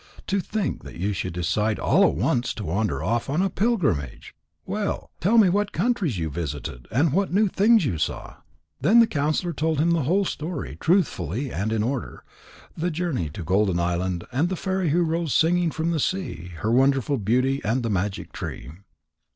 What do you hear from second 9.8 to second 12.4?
the whole story truthfully and in order,